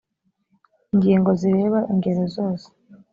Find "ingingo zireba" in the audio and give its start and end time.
0.93-1.79